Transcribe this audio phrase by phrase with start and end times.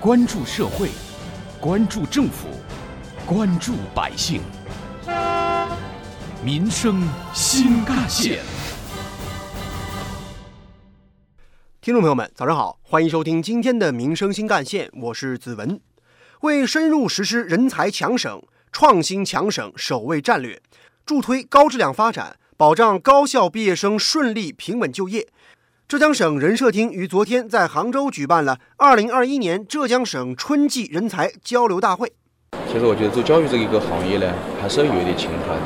[0.00, 0.90] 关注社会，
[1.60, 2.46] 关注政府，
[3.26, 4.40] 关注百姓，
[6.40, 7.02] 民生
[7.34, 8.38] 新干线。
[11.80, 15.80] 听众朋友们，早上好，欢迎收听今天的《民生新干线》，我是子文。
[16.42, 18.40] 为深入实施人才强省、
[18.70, 20.62] 创新强省首位战略，
[21.04, 25.26] 助推高质量发展，保障高校毕业生顺利平稳就业，
[25.88, 32.12] 浙江省人社厅于昨天在杭州举办了二零二一年浙江省春季人才交流大会。
[32.70, 34.30] 其实我觉得做教育这一个行业呢，
[34.60, 35.62] 还是要有一点情怀的。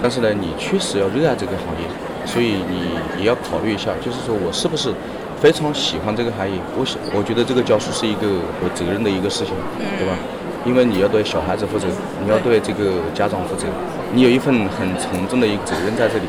[0.00, 1.84] 但是呢，你确实要热爱这个行业，
[2.24, 4.88] 所以你也要考虑一下，就是说我是不是
[5.42, 6.56] 非常喜欢这个行业？
[6.72, 8.24] 我想，我觉得这个教书是一个
[8.64, 10.16] 有责任的一个事情，对吧？
[10.64, 11.86] 因为你要对小孩子负责，
[12.24, 13.68] 你要对这个家长负责，
[14.14, 16.24] 你有一份很沉重的一个责任在这里。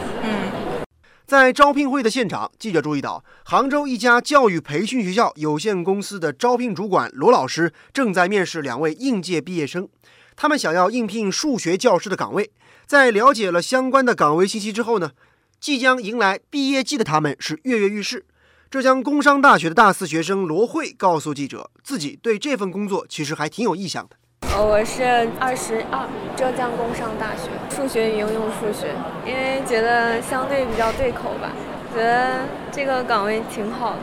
[1.27, 9.89] 在招聘会的现场，记者注意到，杭州一家教育培训学校有限公司的招聘主管罗老师正在面试两位应届毕业生，
[10.38, 12.50] 他们想要应聘数学教师的岗位。
[12.86, 15.11] 在了解了相关的岗位信息之后呢，
[15.59, 18.25] 即将迎来毕业季的他们是跃跃欲试。
[18.72, 24.16] 浙江工商大学的大四学生罗慧告诉记者，自己对这份工作其实还挺有意向的。
[24.41, 25.03] 呃，我是
[25.39, 28.93] 二十二，浙江工商大学数学与应用数学，
[29.25, 31.52] 因为觉得相对比较对口吧，
[31.93, 34.02] 觉得这个岗位挺好的。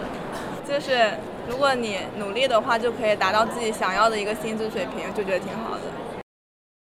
[0.66, 1.10] 就是
[1.48, 5.82] 如果你努力的话，就可以达到自己想要的一个薪资水平，就觉得挺好的。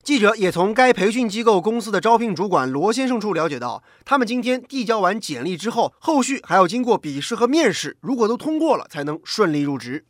[0.04, 10.06] 记者也从该培训机构公司的招聘主管罗先生处了解到，他们今天递交完简历之后，后续还要经过笔试和面试，如果都通过了，才能顺利入职。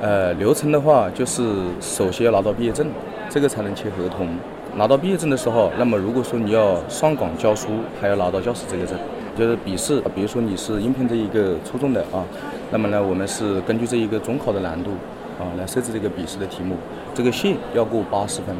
[0.00, 2.86] 呃，流程的话，就是首先要拿到毕业证，
[3.28, 4.28] 这个才能签合同。
[4.76, 7.68] 拿到毕业证的时候，那么如果说你要上岗教书，
[8.00, 8.98] 还要拿到教师资格证。
[9.36, 12.24] 就是笔试，比如说你是应聘这一个初中的啊，
[12.70, 14.92] 那么呢，我们是根据这一个中考的难度
[15.38, 16.76] 啊来设置这个笔试的题目，
[17.14, 18.56] 这个线要过八十分。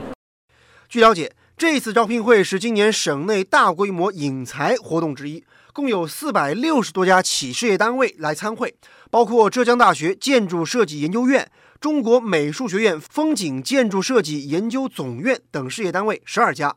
[0.87, 5.43] 据了解，这次招聘会是今年省内大规模引才活动之一，
[5.77, 8.75] 共有四百六十多家企事业单位来参会，
[9.11, 16.75] 包括浙江大学建筑设计研究院、中国美术学院风景建筑设计研究总院等事业单位十二家，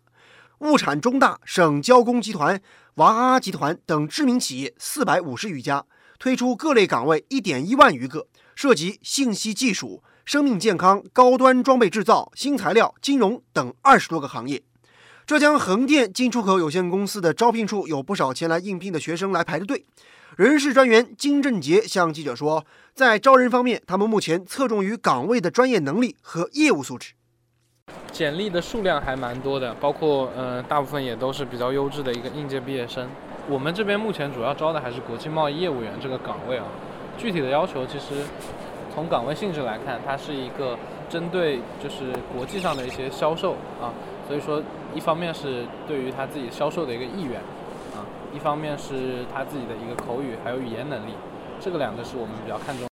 [0.58, 2.62] 物产中大、省交工集团、
[2.96, 5.86] 娃哈哈集团等知名企业四百五十余家，
[6.20, 10.04] 推出各类岗位一点一万余个，涉及信息技术。
[10.26, 14.62] 生命健康、高端装备制造、新材料、金融等二十多个行业。
[15.30, 19.86] 浙江横店进出口有限公司的招聘处有不少前来应聘的学生来排着队。
[20.36, 27.14] 人事专员金振杰向记者说，在招人方面，他们目前侧重于岗位的专业能力和业务素质。
[28.12, 33.08] 简历的数量还蛮多的，包括呃，大部分也都是比较优质的一个应届毕业生。
[33.48, 36.66] 我们这边目前主要招的还是国际贸易业务员这个岗位啊。
[37.20, 38.24] 具体的要求其实。
[38.92, 43.94] 从岗位性质来看，它是一个针对就是国际上的一些销售啊，
[44.30, 44.62] 所以说
[44.94, 47.40] 一方面是对于他自己销售的一个意愿
[47.98, 51.14] 啊，一方面是他自己的一个口语还有语言能力，
[51.60, 52.88] 这个两个是我们比较看重。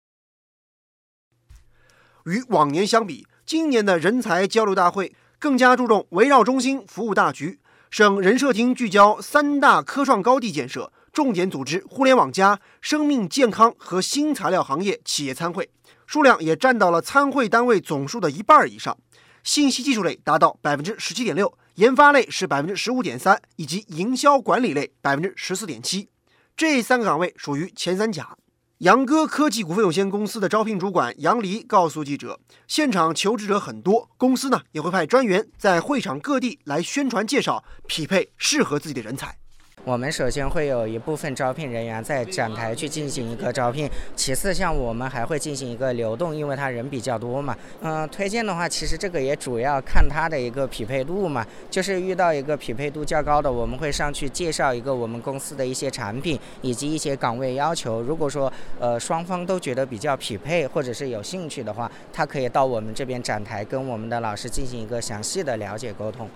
[2.26, 15.68] 与往年相比，今年的人才交流大会更加注重围绕中心服务大局，省人社厅聚焦三大科创高地建设，重点组织互联网加、生命健康和新材料行业企业参会。
[16.06, 18.96] 数量也占到了参会单位总数的一半以上，
[19.44, 26.10] 信息技术类达到百分之十七点六，研发类是百分之十五点三，以及营销管理类百分之十四点七。
[26.56, 28.38] 这三个岗位属于前三甲。
[28.80, 39.38] 杨哥科技股份有限公司的招聘主管杨黎告诉记者，现场求职者很多，公司呢也会派专员在会场各地来宣传介绍，匹配适合自己的人才。
[39.86, 47.58] 我们首先会有一部分招聘人员在展台去进行一个招聘，其次像我们还会进行一个流动，因为他人比较多嘛。
[47.82, 58.02] 嗯，推荐的话，其实这个也主要看他的一个匹配度嘛，就是遇到一个匹配度较高的，我们会上去介绍一个我们公司的一些产品以及一些岗位要求。
[58.02, 66.30] 如果说呃双方都觉得比较匹配或者是有兴趣的话，他可以到我们这边展台跟我们的老师进行一个详细的了解沟通。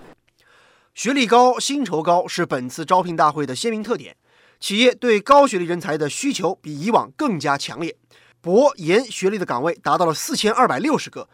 [0.98, 4.16] 学历高、薪酬高是本次招聘大会的鲜明特点。
[4.58, 7.96] 企业对高学历人才的需求比以往更加强烈，
[8.40, 11.28] 博研学历的岗位达到了四千二百六十个，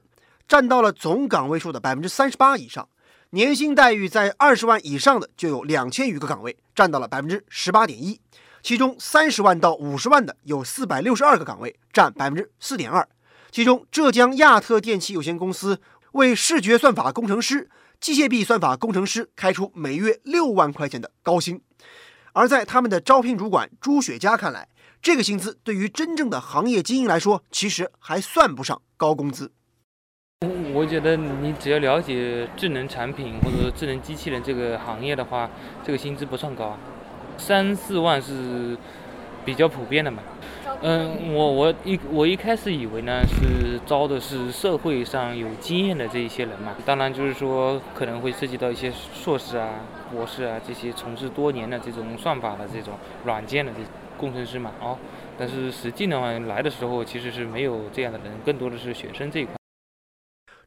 [0.47, 2.87] 占到了总岗位数的百分之三十八以上。
[3.31, 8.21] 年薪待遇在二十万以上的就有两千余个岗位，占到了百分之十八点一。
[8.63, 13.09] 其中三十万到五十万的有四百六十二个岗位，占百分之四点二。
[13.51, 15.81] 其中，浙江亚特电器有限公司
[16.15, 17.71] 为视觉算法工程师。
[18.01, 21.63] 机械臂算法工程师开出每月六万块钱的高薪，
[22.35, 24.69] 而在他们的招聘主管朱雪佳看来，
[25.01, 29.53] 这个薪资对于真正的行业精英来说，其实还算不上高工资。
[30.75, 35.49] 我觉得你只要了解智能产品或者智能机器人这个行业的话，
[35.83, 36.77] 这个薪资不算高，
[37.39, 38.77] 三四万是
[39.47, 40.23] 比较普遍的嘛。
[40.87, 49.81] 嗯，我我一我一开始以为呢是招的是社会上有经验的这一些人嘛，当然就是说可能会涉及到一些硕士啊、
[50.13, 53.79] 博士啊这些从事多年的这种算法的这种软件的这
[54.19, 54.99] 工程师嘛，哦，
[55.39, 59.55] 但是实际的话来的时候其实是没有这样的人，更多的是学生这一块。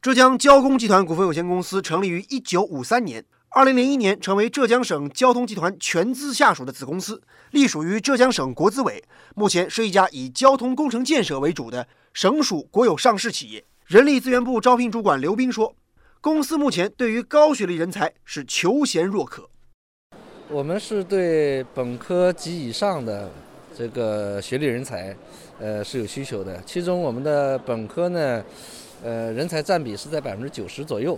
[0.02, 7.22] 浙江交工集团股份有限公司成立于一九五三年，二零零一年成为浙江省交通集团全资下属的子公司，
[7.52, 9.02] 隶属于浙江省国资委。
[9.34, 13.64] 目前是一家以交通工程建设为主的省属国有上市企业。
[13.86, 15.74] 人力资源部招聘主管刘斌说
[16.20, 19.48] ：“公司目前对于高学历人才是求贤若渴。
[20.50, 23.32] 我们是对本科及以上的
[23.74, 25.16] 这个学历人才，
[25.58, 26.62] 呃是有需求的。
[26.66, 28.44] 其中我们的本科呢。”
[29.00, 31.16] 呃，人才占比是在百分之九十左右，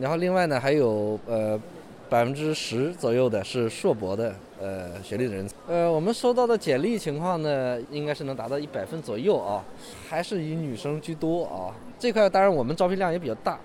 [0.00, 1.60] 然后另外呢还有呃
[2.08, 5.48] 百分之十左右的是硕博的呃学历的人。
[5.66, 9.64] 呃，我们收到的简历情况呢，应该是能达到一百分左右啊，
[10.08, 11.74] 还是以女生居多啊。
[11.98, 13.58] 这块当然我们招聘量也比较大，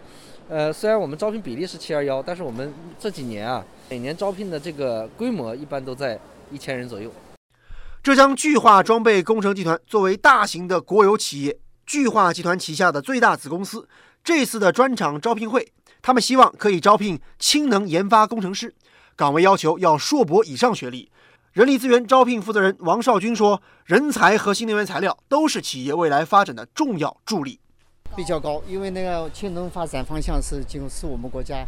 [0.49, 6.19] 呃，虽然我们招聘比例是七二幺，但是我们这几年啊，每年招聘的这个规模一般都在
[6.51, 7.11] 一千人左右。
[8.01, 11.57] 浙江巨化装备工程集团作为大型的国有企业。
[11.85, 13.85] 巨化集团旗下的最大子公司，
[14.23, 15.69] 这次的专场招聘会，
[16.03, 18.75] 他们希望可以招聘氢能研发工程师，
[19.15, 21.09] 岗位要求要硕博以上学历。
[21.53, 27.57] 人力资源招聘负责人王少军说：“人才和新能源材料都是企业未来发展的重要助力。”
[28.17, 31.65] 比较高，因为那个氢能发展方向是今后是我们国家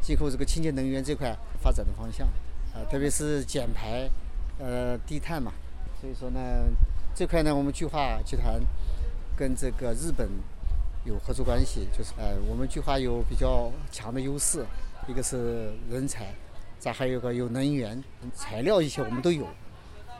[0.00, 2.26] 今后这个清洁能源这块发展的方向，
[2.74, 4.08] 呃，特别是减排，
[4.58, 5.52] 呃，低碳嘛。
[6.00, 6.40] 所以说呢，
[7.14, 8.58] 这块呢，我们巨化集团。
[9.36, 10.28] 跟这个日本
[11.04, 14.64] 有合作关系，就是呃，我们巨化有比较强的优势，
[15.06, 16.34] 一个是人才，
[16.78, 18.02] 再还有个有能源、
[18.34, 19.46] 材料一些我们都有。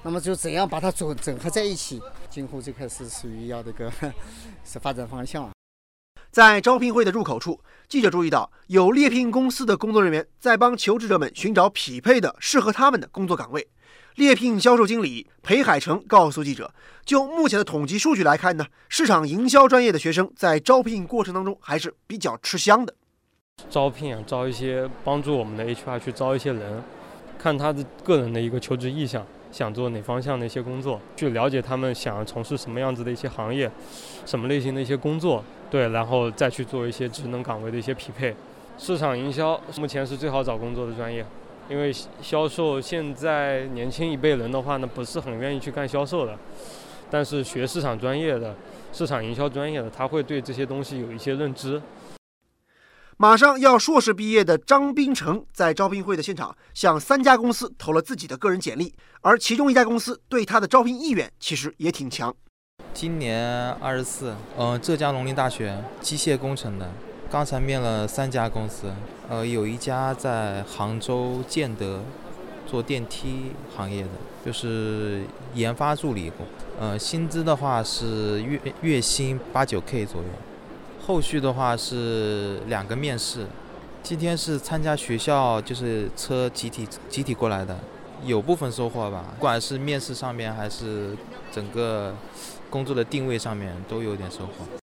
[0.02, 2.02] 那么就怎样把它整整合在一起？
[2.28, 3.90] 今后这块是属于要这个
[4.62, 5.50] 是发展方向。
[6.30, 13.66] 在招聘会的入口处，记者注意到有猎聘公司的工作人员在帮求职者们寻找匹配的适合他们的工作岗位。
[14.16, 16.72] 猎聘销售经理裴海成告诉记者
[17.04, 22.94] ：“就目前的统计数据来看呢，市场营销专业的学生在招聘过程当中还是比较吃香的。
[23.68, 26.82] 招聘啊，招一些帮助我们的 HR 去招一些人，
[27.38, 33.68] 看他的个人的一个求职意向，想做哪方向的一些工作，去了解他们想从事什么样子的一些行业，
[34.24, 38.34] 什么类型的一些工作，对，然后再去做一些职能岗位的一些匹配。
[38.78, 41.26] 市场营销目前是最好找工作的专业。”
[41.68, 41.90] 因为
[42.20, 46.38] 销售现在年轻一辈人的话呢，不是很愿意去干销售的，
[47.10, 48.54] 但是学市场专业的、
[48.92, 51.80] 市场营销专业的，他会对这些东西有一些认知。
[53.16, 62.34] 马上要硕士毕业的张斌成在招聘会的现场向三家公司投了自己的个人简历，而其中一家公司对他的招聘意愿其实也挺强。
[62.92, 66.92] 今年二十四，嗯，浙江农林大学机械工程的。
[67.30, 68.92] 刚才面了三家公司，
[69.28, 72.00] 呃，有一家在杭州建德
[72.66, 74.10] 做电梯行业的，
[74.44, 75.22] 就是
[75.54, 76.46] 研发助理工，
[76.78, 80.28] 呃，薪资的话是月月薪八九 K 左右。
[81.06, 83.46] 后续的话是两个面试，
[84.02, 87.76] 今天是参加学校就是车集体集体过来的，
[88.24, 91.16] 有部分收获吧，不管是面试上面还是
[91.50, 92.14] 整个
[92.70, 94.83] 工作的定位上面都有点收获。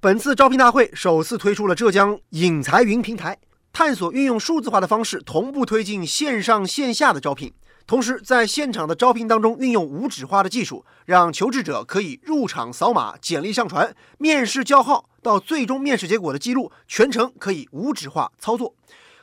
[0.00, 3.36] 本次招聘大会首次推出了浙江引才云平台，
[3.72, 7.52] 探索运用数字化的方式同步推进线上线下的招聘，
[7.84, 18.72] 同时在现场的招聘当中运用无纸化的技术，让求职者可以入场扫码、简历上传、面试叫号到最终面试结果的记录，全程可以无纸化操作。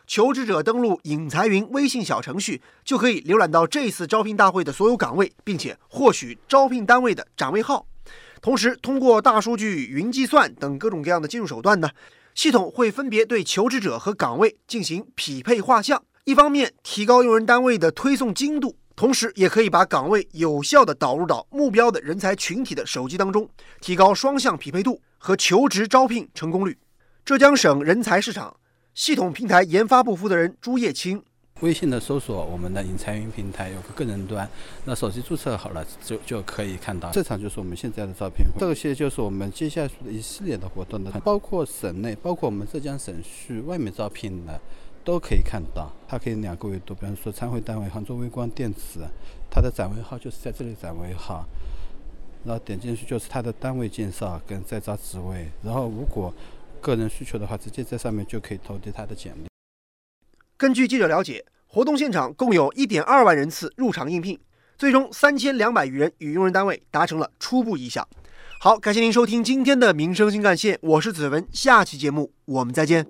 [0.05, 7.85] 求职者登录引才云微信小程序，就可以浏览到这次招聘大会的所有岗位，并且获取招聘单位的展位号。
[8.41, 11.89] 同时，通过大数据、云计算等各种各样的技术手段呢，
[12.33, 16.03] 系统会分别对求职者和岗位进行匹配画像。
[16.25, 23.49] 一方面提高用人单位的推送精度，同时也可以把岗位有效地导入到目标的人才群体的手机当中，
[23.79, 26.77] 提高双向匹配度和求职招聘成功率。
[27.23, 28.55] 浙江省人才市场
[28.93, 31.23] 系统平台研发部负责人朱叶青。
[31.65, 34.47] 微信的搜索，我们的引才云平台有个个人端，
[34.83, 37.09] 那手机注册好了就就可以看到。
[37.11, 44.61] 这场就是我们现在的招聘，这些就是我们接下来的一系列的活动的，包括省内，包括我们浙江省区外面招聘的，
[45.03, 45.91] 都可以看到。
[46.07, 48.99] 它可以两个维度，比方说参会单位杭州微光电子，
[49.49, 51.43] 它的展位号就是在这里展位号，
[52.43, 56.31] 然后点进去就是它的单位介绍跟在招职位，然后如果
[56.79, 59.47] 个人需求的话，直接在上面就可以投递他的简历。
[60.57, 61.43] 根据记者了解，
[61.75, 64.39] 活动现场共有一点二万人次入场应聘，
[64.77, 68.07] 最终三千两百余人与用人单位达成了初步意向。
[68.61, 73.05] 好，感谢您收听今天的民生新干线，我是子文，下期节目我们再见。